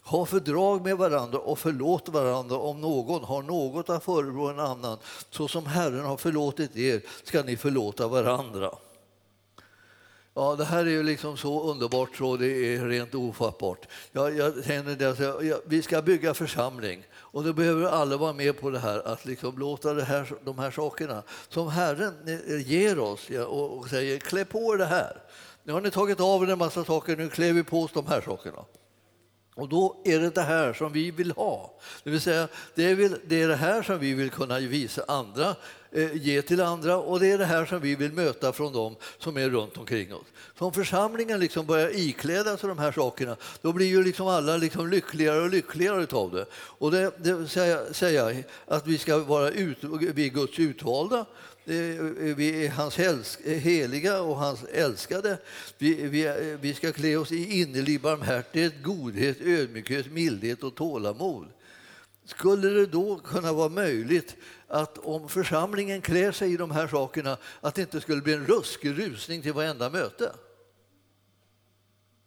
[0.02, 4.98] Ha fördrag med varandra och förlåt varandra om någon har något att förebrå en annan.
[5.30, 8.70] Så som Herren har förlåtit er ska ni förlåta varandra.
[10.38, 13.88] Ja, det här är ju liksom så underbart så det är rent ofattbart.
[14.12, 18.32] Jag, jag känner det, alltså, jag, vi ska bygga församling och då behöver alla vara
[18.32, 22.70] med på det här att liksom låta det här, de här sakerna som Herren eh,
[22.70, 25.16] ger oss ja, och, och, säger klä på er det här.
[25.62, 28.06] Nu har ni tagit av er en massa saker, nu klär vi på oss de
[28.06, 28.64] här sakerna.
[29.58, 31.78] Och då är det det här som vi vill ha.
[32.04, 35.56] Det vill säga, det är, det, är det här som vi vill kunna visa andra,
[35.92, 38.96] Eh, ge till andra och det är det här som vi vill möta från dem
[39.18, 40.26] som är runt omkring oss.
[40.58, 44.56] Så om församlingen liksom börjar ikläda sig de här sakerna, då blir ju liksom alla
[44.56, 46.46] liksom lyckligare och lyckligare utav det.
[46.52, 49.78] Och det, det säga, säga att vi ska vara ut,
[50.14, 51.26] vi är Guds utvalda,
[51.64, 52.98] vi är hans
[53.44, 55.38] heliga och hans älskade.
[55.78, 61.46] Vi, vi, vi ska klä oss i innerlig barmhärtighet, godhet, ödmjukhet, mildhet och tålamod.
[62.24, 64.36] Skulle det då kunna vara möjligt
[64.68, 68.46] att om församlingen klär sig i de här sakerna att det inte skulle bli en
[68.46, 70.32] ruskig rusning till varenda möte?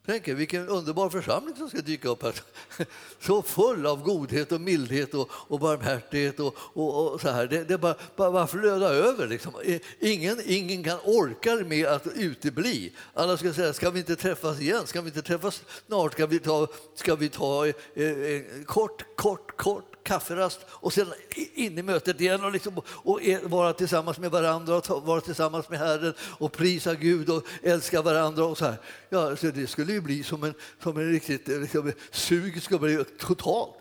[0.05, 2.35] Tänk er vilken underbar församling som ska dyka upp här.
[3.19, 7.47] Så full av godhet och mildhet och, och barmhärtighet och, och, och så här.
[7.47, 9.27] Det, det bara, bara, bara flöda över.
[9.27, 9.53] Liksom.
[9.99, 12.93] Ingen, ingen kan orka med att utebli.
[13.13, 14.87] Alla ska säga, ska vi inte träffas igen?
[14.87, 16.13] Ska vi inte träffas snart?
[16.13, 21.13] Ska vi ta, ska vi ta eh, eh, kort, kort, kort kafferast och sen
[21.53, 25.79] in i mötet igen och, liksom, och vara tillsammans med varandra och vara tillsammans med
[25.79, 28.45] Herren och prisa Gud och älska varandra.
[28.45, 28.77] och så här.
[29.09, 32.79] Ja, så Det skulle ju bli som en, som en riktigt eh, liksom, sug, skulle
[32.79, 33.75] bli totalt.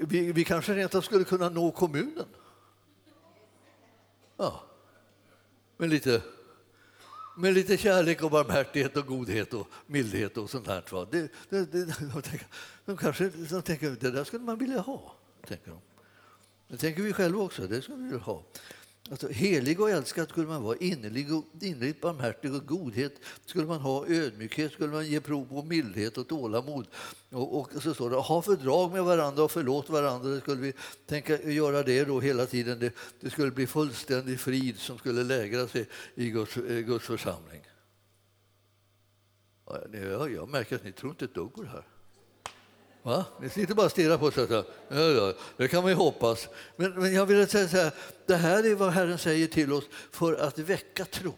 [0.00, 2.26] Vi, vi kanske rent skulle kunna nå kommunen.
[4.36, 4.64] Ja,
[5.76, 6.22] med lite
[7.36, 11.06] med lite kärlek och barmhärtighet och godhet och mildhet och sånt här.
[11.10, 12.46] Det, det, det, de, tänker,
[12.84, 15.13] de kanske de tänker det där skulle man vilja ha
[15.46, 15.80] tänker de.
[16.68, 18.44] Det tänker vi själva också, det ska vi ha.
[19.10, 23.80] Alltså, helig och älskad skulle man vara, innerlig och, innerligt barmhärtig och godhet skulle man
[23.80, 26.86] ha, ödmjukhet skulle man ge prov på, mildhet och tålamod.
[27.30, 30.28] Och, och så står det, ha fördrag med varandra och förlåt varandra.
[30.28, 30.72] Det skulle vi
[31.06, 32.78] tänka göra det då hela tiden.
[32.78, 37.62] Det, det skulle bli fullständig frid som skulle lägra sig i Guds, eh, Guds församling.
[39.92, 41.93] Jag, jag märker att ni tror inte ett dugg på det här.
[43.04, 43.24] Va?
[43.40, 44.36] Ni sitter bara och stirrar på oss.
[44.36, 46.48] Ja, ja, det kan man ju hoppas.
[46.76, 47.92] Men, men jag vill säga så här,
[48.26, 51.34] det här är vad Herren säger till oss för att väcka tro.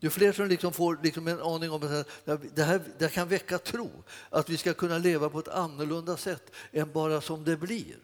[0.00, 2.08] Ju fler som liksom får liksom en aning om att
[2.54, 3.90] det här, det kan väcka tro,
[4.30, 7.98] att vi ska kunna leva på ett annorlunda sätt än bara som det blir.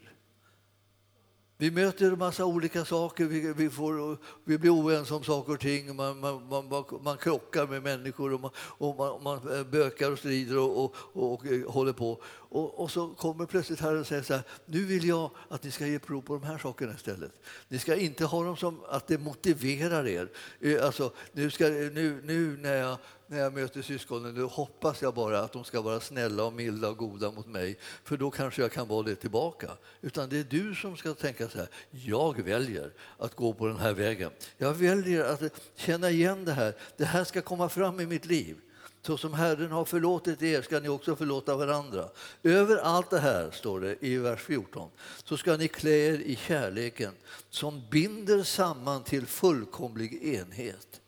[1.61, 5.59] Vi möter en massa olika saker, vi, vi, får, vi blir oense om saker och
[5.59, 10.19] ting, man, man, man, man krockar med människor och man, och man, man bökar och
[10.19, 12.21] strider och, och, och, och håller på.
[12.51, 15.71] Och, och, så kommer plötsligt Herren och säger så här, nu vill jag att ni
[15.71, 17.31] ska ge prov på de här sakerna istället.
[17.67, 20.29] Ni ska inte ha dem som att det motiverar er.
[20.59, 22.97] Eh, alltså, nu, ska, nu, nu när jag
[23.29, 26.89] när jag möter syskonen, då hoppas jag bara att de ska vara snälla och milda
[26.89, 29.71] och goda mot mig, för då kanske jag kan vara det tillbaka.
[30.01, 33.77] Utan det är du som ska tänka så här, jag väljer att gå på den
[33.77, 34.31] här vägen.
[34.57, 38.57] Jag väljer att känna igen det här, det här ska komma fram i mitt liv.
[39.01, 42.09] Så som Herren har förlåtit er ska ni också förlåta varandra.
[42.43, 44.89] Över allt det här, står det i vers 14,
[45.23, 47.13] så ska ni klä er i kärleken
[47.49, 51.01] som binder samman till fullkomlig enhet.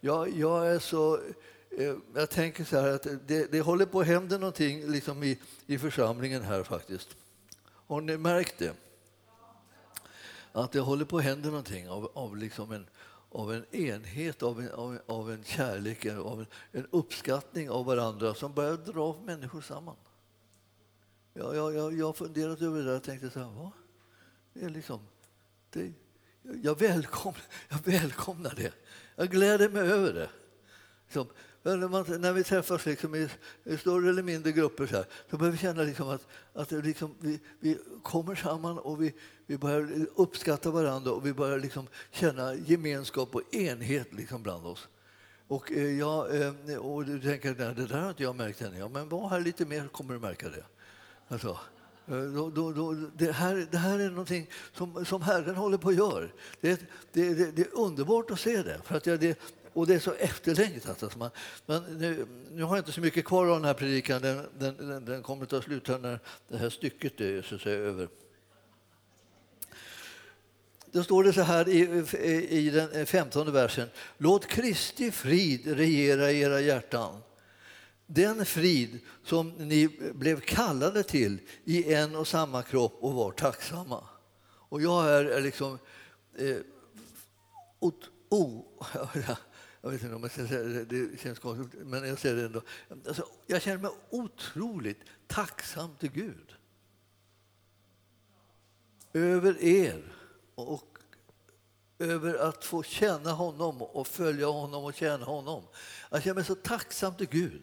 [0.00, 1.20] Jag, jag är så...
[1.78, 5.38] Eh, jag tänker så här att det, det håller på att hända någonting liksom i,
[5.66, 7.08] i församlingen här faktiskt.
[7.86, 8.74] Har ni märkt det?
[10.52, 12.86] Att det håller på att hända någonting av, av, liksom en,
[13.34, 18.34] av en enhet, av en, av, av en kärlek, av en, en, uppskattning av varandra
[18.34, 19.96] som börjar dra människor samman.
[21.32, 23.72] Jag, jag, jag, jag har funderat över det där och tänkte så här, va?
[24.52, 25.00] Det är liksom,
[25.70, 25.92] det,
[26.42, 28.72] jag, välkomnar, jag välkomnar det.
[29.16, 30.30] Jag gläder mig över det.
[31.04, 31.26] Liksom,
[31.64, 31.70] så,
[32.18, 33.28] när vi träffas liksom i,
[33.64, 37.14] i, större eller mindre grupper så, här, så börjar vi känna liksom att, att liksom
[37.20, 39.14] vi, vi, kommer samman och vi,
[39.46, 44.88] vi börjar uppskatta varandra och vi börjar liksom känna gemenskap och enhet liksom bland oss.
[45.48, 48.76] Och, eh, jag, eh, och du tänker, nej, det där har inte jag märkt än.
[48.76, 50.64] Ja, men var här lite mer kommer du märka det.
[51.28, 51.58] Alltså.
[52.06, 55.88] Eh, då, då, då, det, här, det här är någonting som, som Herren håller på
[55.88, 56.28] att göra.
[56.60, 56.80] Det,
[57.12, 58.80] det, det, det är underbart att se det.
[58.84, 59.38] För att det,
[59.74, 61.02] och det är så efterlängtat.
[61.02, 61.30] Alltså man,
[61.66, 64.22] men nu, nu, har jag inte så mycket kvar av den här predikan.
[64.22, 67.54] Den, den, den, den kommer att ta slut här när det här stycket är så
[67.54, 68.08] att säga, över.
[70.92, 72.06] Då står det så här i,
[72.48, 73.88] i den femtonde versen.
[74.18, 77.20] Låt Kristi frid regera i era hjärtan
[78.06, 84.04] den frid som ni blev kallade till i en och samma kropp och var tacksamma.
[84.44, 85.78] Och jag är liksom...
[86.38, 86.56] Eh,
[87.78, 88.62] ot, oh,
[89.84, 92.44] jag vet inte om jag ska säga det, det känns konstigt, men jag säger det
[92.44, 92.62] ändå.
[93.06, 96.54] Alltså, jag känner mig otroligt tacksam till Gud.
[99.12, 100.12] Över er
[100.54, 100.98] och
[101.98, 105.64] över att få känna honom och följa honom och tjäna honom.
[106.10, 107.62] Jag känner mig så tacksam till Gud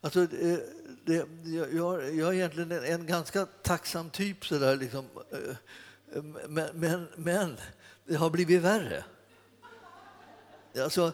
[0.00, 0.66] Alltså, det,
[1.04, 1.74] det, jag,
[2.14, 5.06] jag är egentligen en, en ganska tacksam typ, så där, liksom.
[5.30, 5.38] Eh,
[6.16, 7.56] eh, men, men, men
[8.04, 9.04] det har blivit värre.
[10.78, 11.12] Alltså,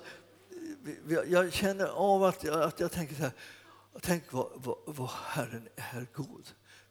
[1.27, 3.33] jag känner av att jag, att jag tänker så här,
[4.01, 6.49] tänk vad, vad, vad Herren är god.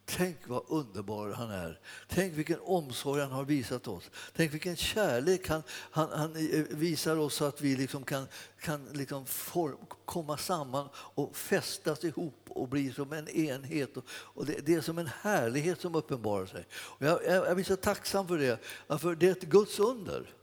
[0.07, 1.79] Tänk vad underbar han är.
[2.07, 4.09] Tänk vilken omsorg han har visat oss.
[4.35, 6.33] Tänk vilken kärlek han, han, han
[6.69, 8.27] visar oss så att vi liksom kan,
[8.59, 13.97] kan liksom form, komma samman och fästas ihop och bli som en enhet.
[14.07, 16.65] Och det, det är som en härlighet som uppenbarar sig.
[16.71, 18.59] Och jag, jag, jag är så tacksam för det,
[18.99, 20.34] för det är ett Guds under.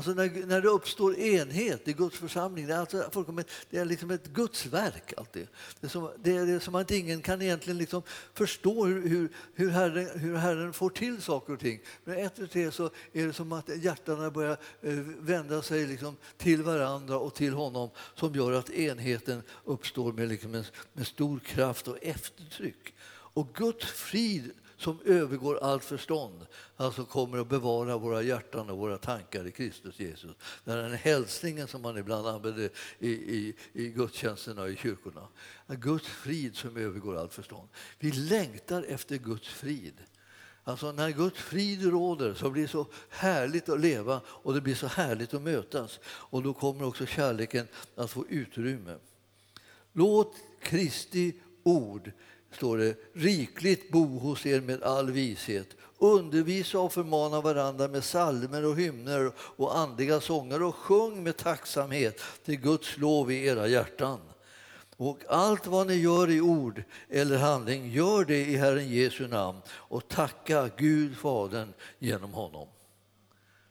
[0.00, 3.34] Alltså när, när det uppstår enhet i Guds församling, det är, alltså,
[3.70, 5.12] det är liksom ett Guds verk.
[5.16, 5.48] Alltid.
[5.80, 8.02] Det, är som, det är som att ingen kan egentligen liksom
[8.34, 11.80] förstå hur, hur, hur, Herren, hur Herren får till saker och ting.
[12.04, 16.62] Men efter det så är det som att hjärtana börjar eh, vända sig liksom till
[16.62, 21.88] varandra och till honom som gör att enheten uppstår med, liksom en, med stor kraft
[21.88, 22.94] och eftertryck.
[23.32, 28.98] Och Guds frid som övergår allt förstånd, alltså kommer att bevara våra hjärtan och våra
[28.98, 30.30] tankar i Kristus Jesus.
[30.64, 35.28] Det är den hälsningen som man ibland använder i, i, i gudstjänsterna och i kyrkorna.
[35.66, 37.68] Guds frid som övergår allt förstånd.
[37.98, 39.94] Vi längtar efter Guds frid.
[40.64, 44.74] Alltså när Guds frid råder så blir det så härligt att leva och det blir
[44.74, 46.00] så härligt att mötas.
[46.04, 48.96] Och då kommer också kärleken att få utrymme.
[49.92, 52.12] Låt Kristi ord
[52.52, 55.76] står det, rikligt bo hos er med all vishet.
[55.98, 62.20] Undervisa och förmana varandra med salmer och hymner och andliga sånger och sjung med tacksamhet
[62.44, 64.20] till Guds lov i era hjärtan.
[64.96, 69.60] Och allt vad ni gör i ord eller handling, gör det i Herren Jesu namn
[69.68, 72.68] och tacka Gud Fadern genom honom.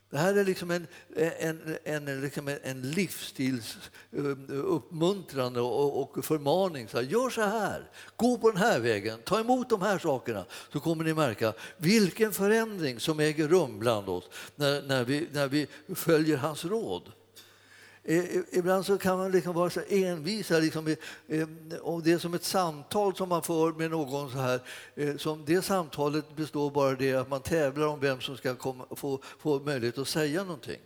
[0.09, 6.87] Det här är liksom en, en, en, liksom en livsstilsuppmuntrande och, och förmaning.
[6.87, 10.45] Så här, gör så här, gå på den här vägen, ta emot de här sakerna
[10.73, 15.47] så kommer ni märka vilken förändring som äger rum bland oss när, när, vi, när
[15.47, 17.11] vi följer hans råd.
[18.03, 20.49] Eh, eh, ibland så kan man liksom vara så envis.
[20.49, 20.95] Liksom,
[21.81, 24.61] och eh, det är som ett samtal som man för med någon så här.
[25.17, 29.21] Som det samtalet består bara det att man tävlar om vem som ska komma, få,
[29.39, 30.81] få möjlighet att säga någonting.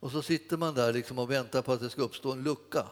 [0.00, 2.86] Och så sitter man där liksom och väntar på att det ska uppstå en lucka.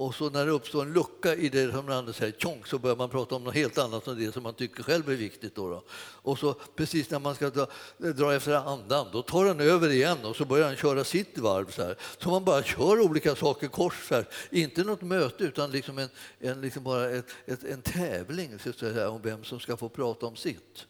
[0.00, 2.78] Och så när det uppstår en lucka i det som den andra säger, tjong, så
[2.78, 5.54] börjar man prata om något helt annat än det som man tycker själv är viktigt.
[5.54, 5.82] Då, då.
[5.92, 7.66] Och så precis när man ska dra,
[7.98, 11.70] dra efter andan, då tar den över igen och så börjar han köra sitt varv.
[11.70, 11.96] Så, här.
[12.18, 14.08] så man bara kör olika saker kors.
[14.08, 14.28] Så här.
[14.50, 19.10] Inte något möte, utan liksom en, en, liksom bara ett, ett, en tävling så säga,
[19.10, 20.86] om vem som ska få prata om sitt.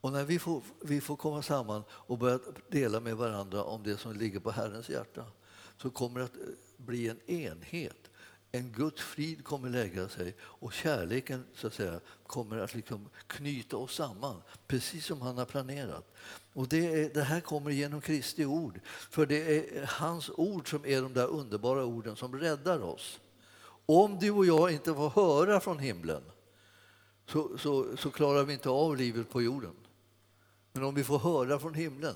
[0.00, 2.38] Och när vi får, vi får komma samman och börja
[2.68, 5.24] dela med varandra om det som ligger på Herrens hjärta
[5.82, 6.36] så kommer det att
[6.86, 8.10] bli en enhet.
[8.52, 13.76] En Guds frid kommer lägga sig och kärleken så att säga, kommer att liksom knyta
[13.76, 16.14] oss samman, precis som han har planerat.
[16.52, 20.86] Och det, är, det här kommer genom Kristi ord, för det är hans ord som
[20.86, 23.20] är de där underbara orden som räddar oss.
[23.86, 26.22] Om du och jag inte får höra från himlen
[27.26, 29.74] så, så, så klarar vi inte av livet på jorden.
[30.72, 32.14] Men om vi får höra från himlen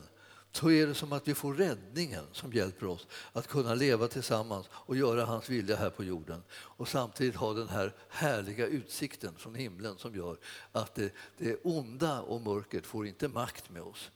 [0.56, 4.66] så är det som att vi får räddningen som hjälper oss att kunna leva tillsammans
[4.72, 6.42] och göra hans vilja här på jorden.
[6.52, 10.38] Och samtidigt ha den här härliga utsikten från himlen som gör
[10.72, 14.10] att det, det onda och mörkret får inte makt med oss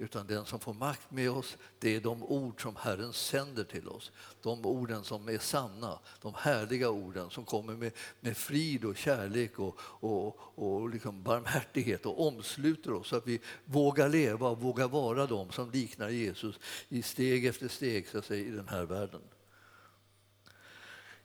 [0.00, 3.88] utan den som får makt med oss, det är de ord som Herren sänder till
[3.88, 4.12] oss.
[4.42, 9.58] De orden som är sanna, de härliga orden som kommer med, med frid och kärlek
[9.58, 14.88] och, och, och liksom barmhärtighet och omsluter oss så att vi vågar leva och vågar
[14.88, 18.84] vara de som liknar Jesus i steg efter steg så att säga, i den här
[18.84, 19.22] världen.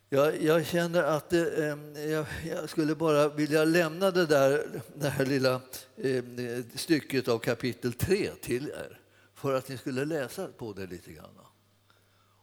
[0.09, 1.41] Jag, jag känner att eh,
[1.95, 5.61] jag, jag, skulle bara vilja lämna det där det här lilla
[5.97, 6.23] eh,
[6.75, 8.99] stycket av kapitel 3 till er
[9.33, 11.29] för att ni skulle läsa på det lite grann.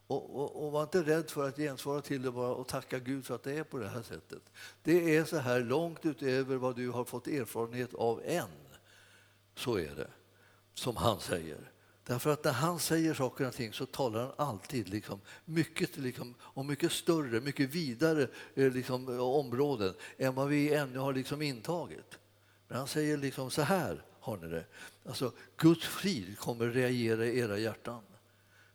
[0.06, 3.26] Och, och, och var inte rädd för att gensvara till det bara och tacka Gud
[3.26, 4.42] för att det är på det här sättet.
[4.82, 8.48] Det är så här långt utöver vad du har fått erfarenhet av än.
[9.54, 10.10] Så är det,
[10.74, 11.71] som han säger.
[12.07, 16.34] Därför att när han säger saker och ting så talar han alltid liksom mycket, liksom,
[16.40, 22.18] om mycket större, mycket vidare eh, liksom, områden än vad vi ännu har liksom intagit.
[22.68, 24.64] Men han säger liksom så här, har ni det.
[25.05, 28.03] Alltså, Guds frid kommer reagera i era hjärtan.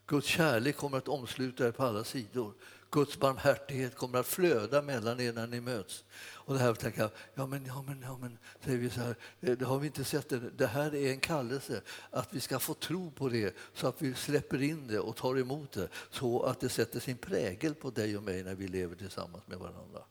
[0.06, 2.54] Guds kärlek kommer att omsluta er på alla sidor.
[2.92, 6.04] Guds barmhärtighet kommer att flöda mellan er när ni möts.
[6.20, 9.16] Och det här att tänka, ja men, ja men, ja men, säger vi så här,
[9.40, 10.40] det har vi inte sett det.
[10.40, 11.82] Det här är en kallelse
[12.12, 15.40] att vi ska få tro på det så att vi släpper in det och tar
[15.40, 18.96] emot det så att det sätter sin prägel på dig och mig när vi lever
[18.96, 20.02] tillsammans med varandra.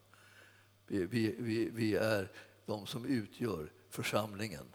[0.86, 2.32] Vi, vi, vi, vi är
[2.66, 4.66] de som utgör församlingen.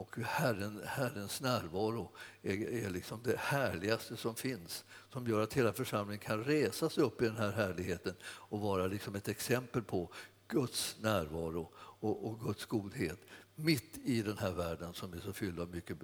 [0.00, 5.72] Och Herren, Herrens närvaro är, är liksom det härligaste som finns som gör att hela
[5.72, 10.12] församlingen kan resa sig upp i den här härligheten och vara liksom ett exempel på
[10.48, 13.18] Guds närvaro och, och Guds godhet
[13.54, 15.96] mitt i den här världen som är så fylld av mycket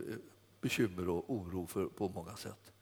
[0.60, 2.72] bekymmer och oro för, på många sätt.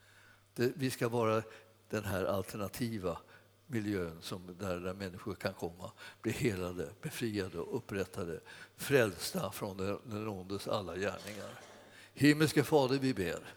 [0.54, 1.42] Det, vi ska vara
[1.90, 3.18] den här alternativa
[3.66, 5.92] miljön som där, där människor kan komma,
[6.22, 8.40] bli helade, befriade och upprättade,
[8.76, 11.60] frälsta från den, den ondes alla gärningar.
[12.14, 13.54] Himmelske Fader, vi ber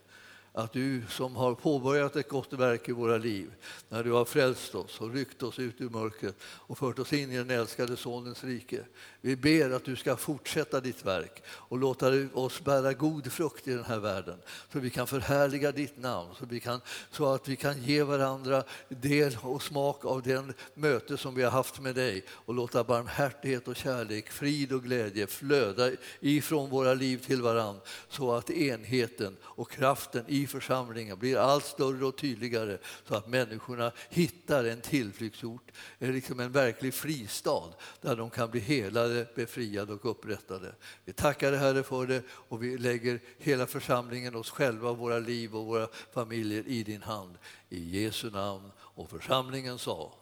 [0.58, 3.54] att du som har påbörjat ett gott verk i våra liv,
[3.90, 7.32] när du har frälst oss och ryckt oss ut ur mörkret och fört oss in
[7.32, 8.82] i den älskade Sonens rike.
[9.22, 13.74] Vi ber att du ska fortsätta ditt verk och låta oss bära god frukt i
[13.74, 14.40] den här världen
[14.74, 16.82] så vi kan förhärliga ditt namn, så, vi kan,
[17.12, 21.52] så att vi kan ge varandra del och smak av den möte som vi har
[21.52, 27.18] haft med dig och låta barmhärtighet och kärlek, frid och glädje flöda ifrån våra liv
[27.18, 32.78] till varandra så att enheten och kraften i församlingen blir allt större och tydligare
[33.08, 38.60] så att människorna hittar en tillflyktsort, eh, liksom en verklig fristad där de kan bli
[38.60, 40.76] helade, befriade och upprättade.
[41.06, 45.56] Vi tackar dig Herre för det och vi lägger hela församlingen, oss själva, våra liv
[45.56, 47.38] och våra familjer i din hand.
[47.70, 48.72] I Jesu namn.
[48.80, 50.14] Och församlingen sa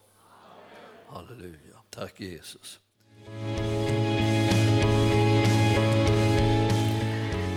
[1.08, 1.78] Halleluja.
[1.90, 2.80] Tack Jesus.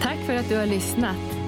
[0.02, 1.47] Tack för att du har lyssnat.